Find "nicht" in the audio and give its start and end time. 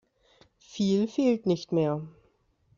1.45-1.71